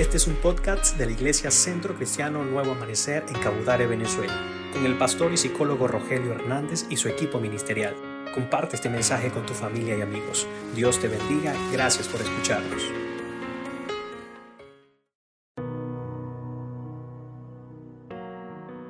[0.00, 4.32] Este es un podcast de la Iglesia Centro Cristiano Nuevo Amanecer en Cabudare, Venezuela,
[4.72, 7.94] con el pastor y psicólogo Rogelio Hernández y su equipo ministerial.
[8.32, 10.48] Comparte este mensaje con tu familia y amigos.
[10.74, 11.52] Dios te bendiga.
[11.70, 12.82] Gracias por escucharnos.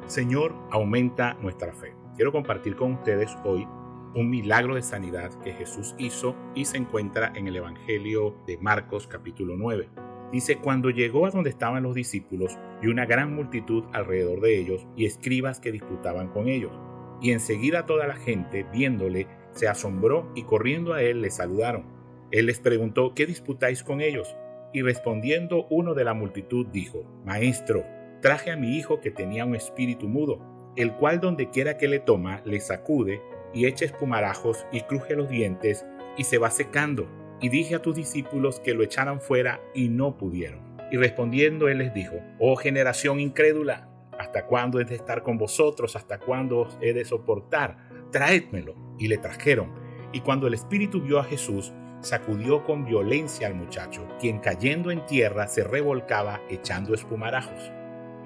[0.06, 1.92] Señor, aumenta nuestra fe.
[2.14, 3.66] Quiero compartir con ustedes hoy
[4.14, 9.08] un milagro de sanidad que Jesús hizo y se encuentra en el Evangelio de Marcos
[9.08, 10.09] capítulo 9.
[10.32, 14.86] Dice, cuando llegó a donde estaban los discípulos y una gran multitud alrededor de ellos
[14.96, 16.72] y escribas que disputaban con ellos.
[17.20, 21.84] Y enseguida toda la gente, viéndole, se asombró y corriendo a él le saludaron.
[22.30, 24.36] Él les preguntó, ¿qué disputáis con ellos?
[24.72, 27.84] Y respondiendo uno de la multitud dijo, Maestro,
[28.22, 31.98] traje a mi hijo que tenía un espíritu mudo, el cual donde quiera que le
[31.98, 33.20] toma, le sacude
[33.52, 35.84] y echa espumarajos y cruje los dientes
[36.16, 37.08] y se va secando.
[37.40, 40.60] Y dije a tus discípulos que lo echaran fuera y no pudieron.
[40.90, 43.88] Y respondiendo él les dijo, oh generación incrédula,
[44.18, 45.96] ¿hasta cuándo he de estar con vosotros?
[45.96, 47.78] ¿Hasta cuándo os he de soportar?
[48.10, 48.74] Traédmelo.
[48.98, 49.72] Y le trajeron.
[50.12, 55.06] Y cuando el espíritu vio a Jesús, sacudió con violencia al muchacho, quien cayendo en
[55.06, 57.70] tierra se revolcaba echando espumarajos.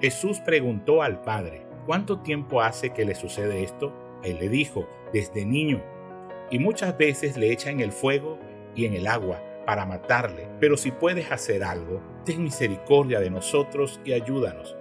[0.01, 3.93] Jesús preguntó al padre, ¿cuánto tiempo hace que le sucede esto?
[4.23, 5.81] Él le dijo, desde niño.
[6.51, 8.39] Y muchas veces le echa en el fuego
[8.75, 10.47] y en el agua para matarle.
[10.59, 14.75] Pero si puedes hacer algo, ten misericordia de nosotros y ayúdanos.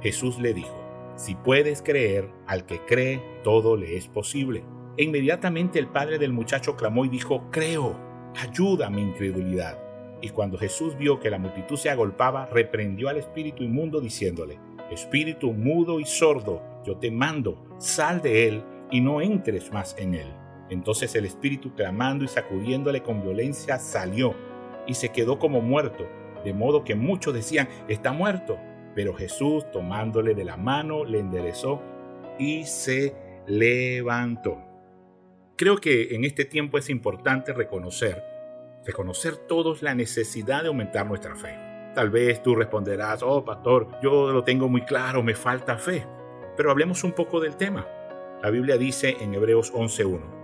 [0.00, 0.76] Jesús le dijo,
[1.16, 4.64] si puedes creer, al que cree, todo le es posible.
[4.96, 7.96] E inmediatamente el padre del muchacho clamó y dijo, creo,
[8.36, 9.78] ayuda mi incredulidad.
[10.20, 14.58] Y cuando Jesús vio que la multitud se agolpaba, reprendió al espíritu inmundo diciéndole,
[14.90, 20.14] Espíritu mudo y sordo, yo te mando, sal de él y no entres más en
[20.14, 20.28] él.
[20.70, 24.34] Entonces el espíritu clamando y sacudiéndole con violencia salió
[24.86, 26.06] y se quedó como muerto,
[26.44, 28.58] de modo que muchos decían, está muerto.
[28.94, 31.82] Pero Jesús tomándole de la mano le enderezó
[32.38, 33.14] y se
[33.46, 34.58] levantó.
[35.56, 38.22] Creo que en este tiempo es importante reconocer,
[38.84, 41.58] reconocer todos la necesidad de aumentar nuestra fe.
[41.94, 46.06] Tal vez tú responderás, oh pastor, yo lo tengo muy claro, me falta fe.
[46.56, 47.86] Pero hablemos un poco del tema.
[48.42, 50.37] La Biblia dice en Hebreos 11.1,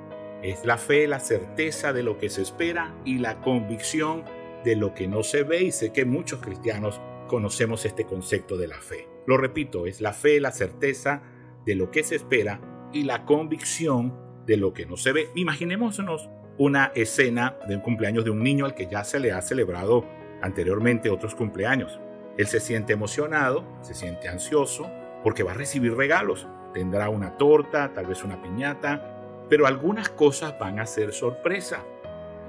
[0.45, 4.25] es la fe la certeza de lo que se espera y la convicción
[4.63, 8.69] de lo que no se ve y sé que muchos cristianos conocemos este concepto de
[8.69, 9.09] la fe.
[9.27, 11.23] Lo repito, es la fe la certeza
[11.65, 12.61] de lo que se espera
[12.93, 15.31] y la convicción de lo que no se ve.
[15.35, 16.29] Imaginémonos
[16.59, 20.05] una escena de un cumpleaños de un niño al que ya se le ha celebrado
[20.43, 21.99] anteriormente otros cumpleaños.
[22.37, 24.91] Él se siente emocionado, se siente ansioso,
[25.23, 29.14] porque va a recibir regalos tendrá una torta, tal vez una piñata,
[29.49, 31.85] pero algunas cosas van a ser sorpresa.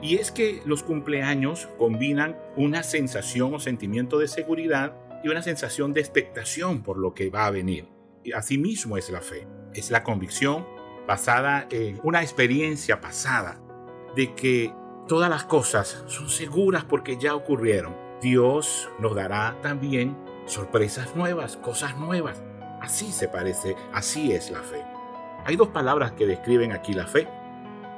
[0.02, 5.94] Y es que los cumpleaños combinan una sensación o sentimiento de seguridad y una sensación
[5.94, 7.88] de expectación por lo que va a venir.
[8.24, 9.48] Y asimismo es la fe.
[9.74, 10.66] Es la convicción
[11.08, 13.60] basada en una experiencia pasada
[14.16, 14.74] de que
[15.08, 17.96] todas las cosas son seguras porque ya ocurrieron.
[18.22, 22.42] Dios nos dará también sorpresas nuevas, cosas nuevas.
[22.82, 24.95] Así se parece, así es la fe.
[25.48, 27.28] Hay dos palabras que describen aquí la fe.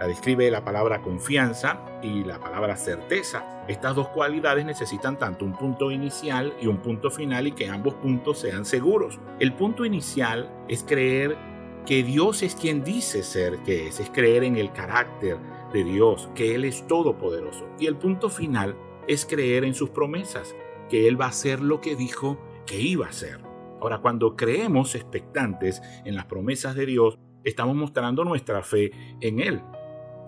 [0.01, 3.63] La describe la palabra confianza y la palabra certeza.
[3.69, 7.93] Estas dos cualidades necesitan tanto un punto inicial y un punto final y que ambos
[7.95, 9.17] puntos sean seguros.
[9.39, 11.37] El punto inicial es creer
[11.85, 15.37] que Dios es quien dice ser que es, es creer en el carácter
[15.71, 17.65] de Dios, que Él es todopoderoso.
[17.79, 18.75] Y el punto final
[19.07, 20.53] es creer en sus promesas,
[20.89, 23.39] que Él va a hacer lo que dijo que iba a hacer.
[23.79, 27.17] Ahora, cuando creemos expectantes en las promesas de Dios,
[27.49, 28.91] estamos mostrando nuestra fe
[29.21, 29.61] en Él.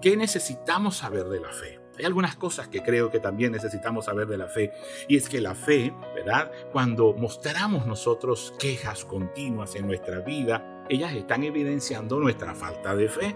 [0.01, 1.79] ¿Qué necesitamos saber de la fe?
[1.97, 4.71] Hay algunas cosas que creo que también necesitamos saber de la fe.
[5.09, 6.49] Y es que la fe, ¿verdad?
[6.71, 13.35] Cuando mostramos nosotros quejas continuas en nuestra vida, ellas están evidenciando nuestra falta de fe.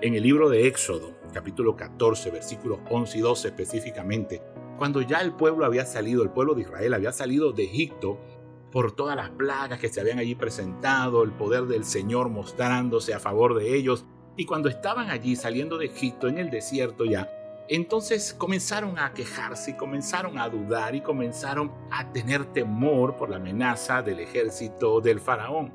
[0.00, 4.42] En el libro de Éxodo, capítulo 14, versículos 11 y 12 específicamente,
[4.76, 8.20] cuando ya el pueblo había salido, el pueblo de Israel había salido de Egipto,
[8.70, 13.20] por todas las plagas que se habían allí presentado, el poder del Señor mostrándose a
[13.20, 14.04] favor de ellos.
[14.36, 17.28] Y cuando estaban allí saliendo de Egipto en el desierto ya,
[17.68, 23.36] entonces comenzaron a quejarse y comenzaron a dudar y comenzaron a tener temor por la
[23.36, 25.72] amenaza del ejército del faraón.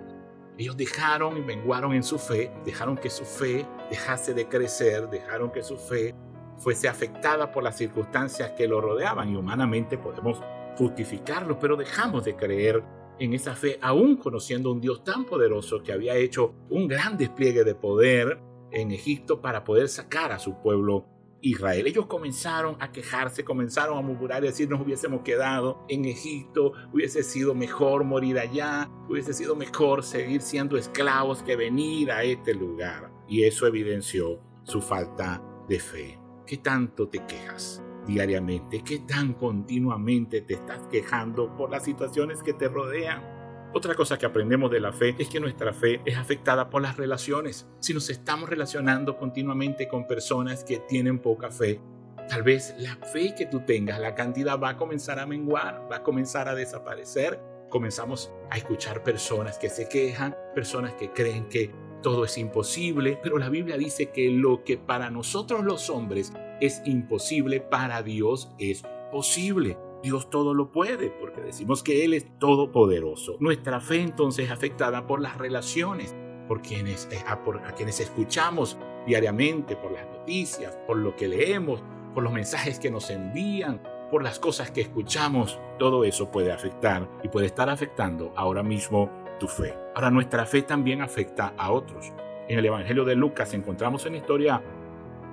[0.57, 5.51] Ellos dejaron y menguaron en su fe, dejaron que su fe dejase de crecer, dejaron
[5.51, 6.15] que su fe
[6.57, 10.41] fuese afectada por las circunstancias que lo rodeaban y humanamente podemos
[10.77, 12.83] justificarlo, pero dejamos de creer
[13.19, 17.63] en esa fe, aún conociendo un Dios tan poderoso que había hecho un gran despliegue
[17.63, 18.39] de poder
[18.71, 21.05] en Egipto para poder sacar a su pueblo
[21.41, 21.85] Israel.
[21.85, 27.21] Ellos comenzaron a quejarse, comenzaron a murmurar y decir nos hubiésemos quedado en Egipto, hubiese
[27.21, 33.11] sido mejor morir allá, hubiese sido mejor seguir siendo esclavos que venir a este lugar.
[33.27, 36.19] Y eso evidenció su falta de fe.
[36.45, 38.83] ¿Qué tanto te quejas diariamente?
[38.83, 43.33] ¿Qué tan continuamente te estás quejando por las situaciones que te rodean?
[43.75, 46.95] Otra cosa que aprendemos de la fe es que nuestra fe es afectada por las
[46.95, 47.67] relaciones.
[47.79, 51.81] Si nos estamos relacionando continuamente con personas que tienen poca fe,
[52.29, 55.97] tal vez la fe que tú tengas, la cantidad va a comenzar a menguar, va
[55.97, 57.39] a comenzar a desaparecer.
[57.69, 61.71] Comenzamos a escuchar personas que se quejan, personas que creen que
[62.03, 66.81] todo es imposible, pero la Biblia dice que lo que para nosotros los hombres es
[66.85, 69.77] imposible, para Dios es posible.
[70.03, 73.37] Dios todo lo puede, porque decimos que Él es todopoderoso.
[73.39, 76.13] Nuestra fe entonces es afectada por las relaciones,
[76.47, 77.41] por quienes, eh, a,
[77.73, 78.77] quienes escuchamos
[79.07, 81.81] diariamente, por las noticias, por lo que leemos,
[82.13, 85.59] por los mensajes que nos envían, por las cosas que escuchamos.
[85.79, 89.09] Todo eso puede afectar y puede estar afectando ahora mismo
[89.39, 89.73] tu fe.
[89.95, 92.11] Ahora nuestra fe también afecta a otros.
[92.49, 94.61] En el Evangelio de Lucas encontramos una historia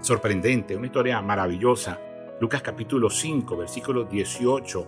[0.00, 2.00] sorprendente, una historia maravillosa
[2.41, 4.87] Lucas capítulo 5, versículo 18,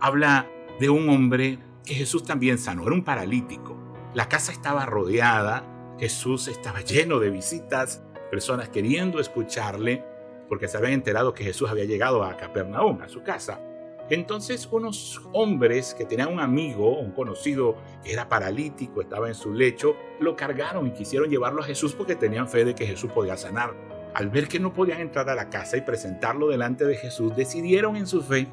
[0.00, 0.48] habla
[0.80, 3.76] de un hombre que Jesús también sanó, era un paralítico.
[4.14, 10.02] La casa estaba rodeada, Jesús estaba lleno de visitas, personas queriendo escucharle,
[10.48, 13.60] porque se habían enterado que Jesús había llegado a Capernaum, a su casa.
[14.08, 19.52] Entonces unos hombres que tenían un amigo, un conocido que era paralítico, estaba en su
[19.52, 23.36] lecho, lo cargaron y quisieron llevarlo a Jesús porque tenían fe de que Jesús podía
[23.36, 27.34] sanar al ver que no podían entrar a la casa y presentarlo delante de Jesús,
[27.34, 28.46] decidieron en su fe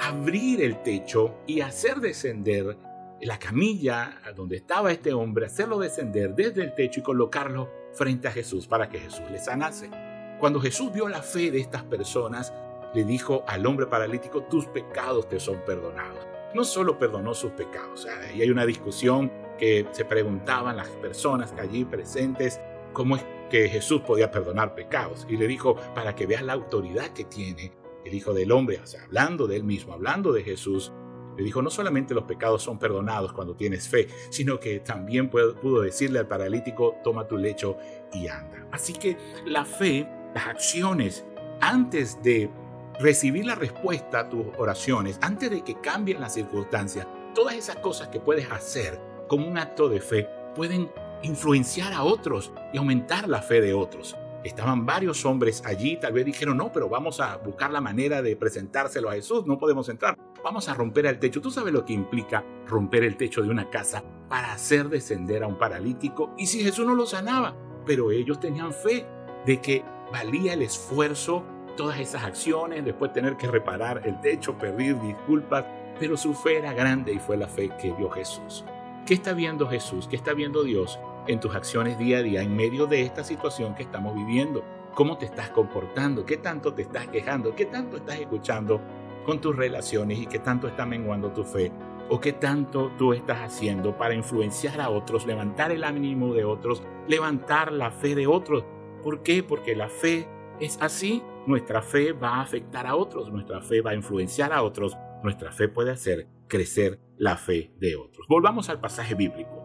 [0.00, 2.76] abrir el techo y hacer descender
[3.20, 8.32] la camilla donde estaba este hombre, hacerlo descender desde el techo y colocarlo frente a
[8.32, 9.90] Jesús para que Jesús le sanase.
[10.38, 12.52] Cuando Jesús vio la fe de estas personas,
[12.94, 16.26] le dijo al hombre paralítico, tus pecados te son perdonados.
[16.54, 21.60] No solo perdonó sus pecados, y hay una discusión que se preguntaban las personas que
[21.60, 22.60] allí presentes,
[22.92, 25.26] cómo es que Jesús podía perdonar pecados.
[25.28, 27.72] Y le dijo, para que veas la autoridad que tiene
[28.04, 30.92] el Hijo del Hombre, o sea, hablando de él mismo, hablando de Jesús,
[31.36, 35.82] le dijo, no solamente los pecados son perdonados cuando tienes fe, sino que también pudo
[35.82, 37.76] decirle al paralítico, toma tu lecho
[38.12, 38.66] y anda.
[38.72, 41.24] Así que la fe, las acciones,
[41.60, 42.50] antes de
[42.98, 47.06] recibir la respuesta a tus oraciones, antes de que cambien las circunstancias,
[47.36, 50.90] todas esas cosas que puedes hacer como un acto de fe pueden
[51.22, 54.16] influenciar a otros y aumentar la fe de otros.
[54.44, 58.36] Estaban varios hombres allí, tal vez dijeron, no, pero vamos a buscar la manera de
[58.36, 61.40] presentárselo a Jesús, no podemos entrar, vamos a romper el techo.
[61.40, 65.48] Tú sabes lo que implica romper el techo de una casa para hacer descender a
[65.48, 69.06] un paralítico y si Jesús no lo sanaba, pero ellos tenían fe
[69.44, 71.44] de que valía el esfuerzo,
[71.76, 75.64] todas esas acciones, después tener que reparar el techo, pedir disculpas,
[75.98, 78.64] pero su fe era grande y fue la fe que dio Jesús.
[79.08, 80.06] ¿Qué está viendo Jesús?
[80.06, 83.74] ¿Qué está viendo Dios en tus acciones día a día en medio de esta situación
[83.74, 84.62] que estamos viviendo?
[84.94, 86.26] ¿Cómo te estás comportando?
[86.26, 87.56] ¿Qué tanto te estás quejando?
[87.56, 88.82] ¿Qué tanto estás escuchando
[89.24, 91.72] con tus relaciones y qué tanto está menguando tu fe?
[92.10, 96.82] ¿O qué tanto tú estás haciendo para influenciar a otros, levantar el ánimo de otros,
[97.06, 98.66] levantar la fe de otros?
[99.02, 99.42] ¿Por qué?
[99.42, 100.28] Porque la fe
[100.60, 101.22] es así.
[101.46, 105.50] Nuestra fe va a afectar a otros, nuestra fe va a influenciar a otros, nuestra
[105.50, 108.26] fe puede hacer crecer la fe de otros.
[108.28, 109.64] Volvamos al pasaje bíblico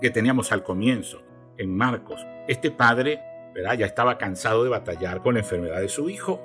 [0.00, 1.22] que teníamos al comienzo,
[1.56, 2.26] en Marcos.
[2.48, 3.20] Este padre
[3.54, 3.78] ¿verdad?
[3.78, 6.42] ya estaba cansado de batallar con la enfermedad de su hijo.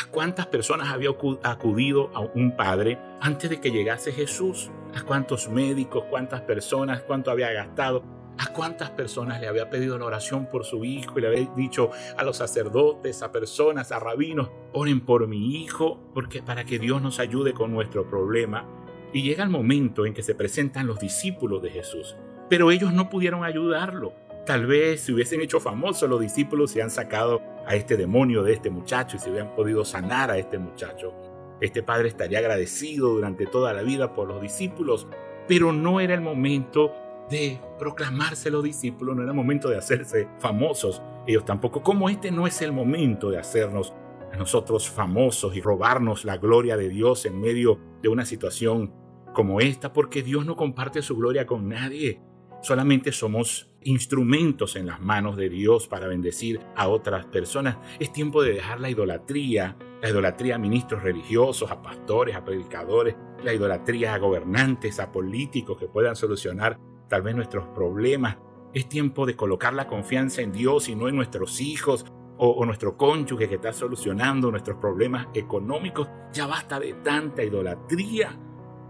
[0.00, 1.10] ¿A cuántas personas había
[1.42, 4.70] acudido a un padre antes de que llegase Jesús?
[4.94, 8.04] ¿A cuántos médicos, cuántas personas, cuánto había gastado?
[8.38, 11.90] ¿A cuántas personas le había pedido la oración por su hijo y le había dicho
[12.16, 17.02] a los sacerdotes, a personas, a rabinos, oren por mi hijo, porque para que Dios
[17.02, 18.79] nos ayude con nuestro problema?
[19.12, 22.16] Y llega el momento en que se presentan los discípulos de Jesús,
[22.48, 24.12] pero ellos no pudieron ayudarlo.
[24.46, 28.52] Tal vez si hubiesen hecho famoso los discípulos se han sacado a este demonio de
[28.52, 31.12] este muchacho y se hubieran podido sanar a este muchacho.
[31.60, 35.06] Este padre estaría agradecido durante toda la vida por los discípulos,
[35.46, 36.92] pero no era el momento
[37.28, 41.02] de proclamarse los discípulos, no era el momento de hacerse famosos.
[41.26, 43.92] Ellos tampoco, como este no es el momento de hacernos
[44.32, 48.92] a nosotros famosos y robarnos la gloria de Dios en medio de una situación
[49.32, 52.20] como esta, porque Dios no comparte su gloria con nadie.
[52.62, 57.78] Solamente somos instrumentos en las manos de Dios para bendecir a otras personas.
[57.98, 63.16] Es tiempo de dejar la idolatría, la idolatría a ministros religiosos, a pastores, a predicadores,
[63.42, 68.36] la idolatría a gobernantes, a políticos que puedan solucionar tal vez nuestros problemas.
[68.74, 72.04] Es tiempo de colocar la confianza en Dios y no en nuestros hijos
[72.42, 76.08] o, nuestro cónyuge que está solucionando nuestros problemas económicos.
[76.32, 78.34] Ya basta de tanta idolatría.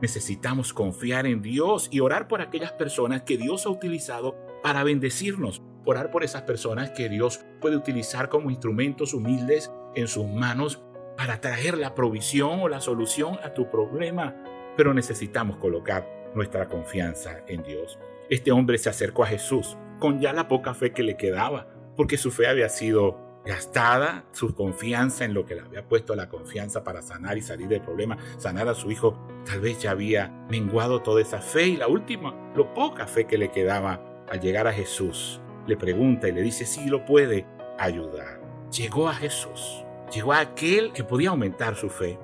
[0.00, 5.62] Necesitamos confiar en Dios y orar por aquellas personas que Dios ha utilizado para bendecirnos.
[5.84, 10.80] Orar por esas personas que Dios puede utilizar como instrumentos humildes en sus manos
[11.16, 14.36] para traer la provisión o la solución a tu problema.
[14.76, 17.98] Pero necesitamos colocar nuestra confianza en Dios.
[18.28, 21.66] Este hombre se acercó a Jesús con ya la poca fe que le quedaba,
[21.96, 26.28] porque su fe había sido gastada, su confianza en lo que le había puesto la
[26.28, 30.28] confianza para sanar y salir del problema, sanar a su hijo, tal vez ya había
[30.50, 34.66] menguado toda esa fe y la última, lo poca fe que le quedaba al llegar
[34.66, 37.46] a Jesús, le pregunta y le dice si lo puede
[37.78, 38.40] ayudar.
[38.70, 42.18] Llegó a Jesús, llegó a aquel que podía aumentar su fe,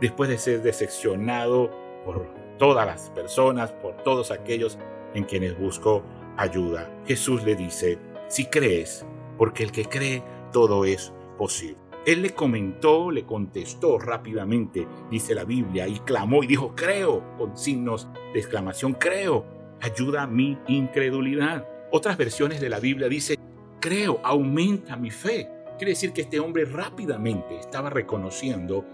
[0.00, 1.70] después de ser decepcionado
[2.04, 2.26] por
[2.58, 4.78] todas las personas, por todos aquellos
[5.14, 6.02] en quienes buscó
[6.36, 6.90] ayuda.
[7.06, 9.06] Jesús le dice, si crees,
[9.38, 10.22] porque el que cree
[10.54, 11.76] todo es posible.
[12.06, 17.58] Él le comentó, le contestó rápidamente, dice la Biblia, y clamó y dijo, creo, con
[17.58, 19.44] signos de exclamación, creo,
[19.80, 21.66] ayuda mi incredulidad.
[21.90, 23.36] Otras versiones de la Biblia dice,
[23.80, 25.50] creo, aumenta mi fe.
[25.76, 28.84] Quiere decir que este hombre rápidamente estaba reconociendo,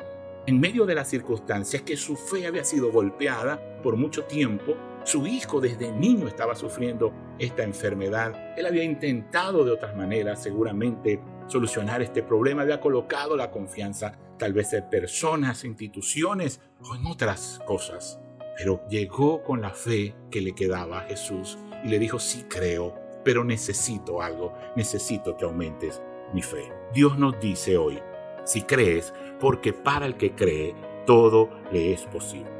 [0.46, 5.26] en medio de las circunstancias, que su fe había sido golpeada por mucho tiempo su
[5.26, 8.54] hijo desde niño estaba sufriendo esta enfermedad.
[8.56, 12.62] Él había intentado de otras maneras seguramente solucionar este problema.
[12.62, 18.20] Había colocado la confianza tal vez en personas, instituciones o en otras cosas.
[18.56, 22.94] Pero llegó con la fe que le quedaba a Jesús y le dijo, sí creo,
[23.24, 26.02] pero necesito algo, necesito que aumentes
[26.34, 26.70] mi fe.
[26.92, 27.98] Dios nos dice hoy,
[28.44, 30.74] si crees, porque para el que cree,
[31.06, 32.59] todo le es posible.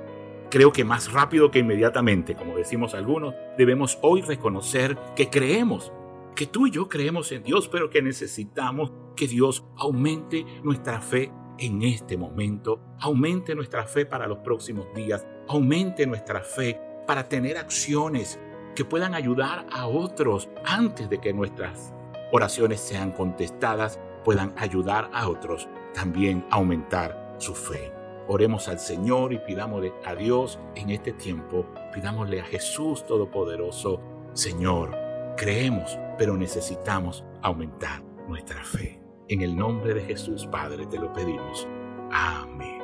[0.50, 5.92] Creo que más rápido que inmediatamente, como decimos algunos, debemos hoy reconocer que creemos,
[6.34, 11.30] que tú y yo creemos en Dios, pero que necesitamos que Dios aumente nuestra fe
[11.58, 17.56] en este momento, aumente nuestra fe para los próximos días, aumente nuestra fe para tener
[17.56, 18.40] acciones
[18.74, 21.94] que puedan ayudar a otros antes de que nuestras
[22.32, 27.99] oraciones sean contestadas, puedan ayudar a otros también a aumentar su fe.
[28.32, 34.00] Oremos al Señor y pidámosle a Dios en este tiempo, pidámosle a Jesús Todopoderoso,
[34.34, 34.96] Señor,
[35.36, 39.02] creemos, pero necesitamos aumentar nuestra fe.
[39.26, 41.66] En el nombre de Jesús, Padre, te lo pedimos.
[42.12, 42.79] Amén.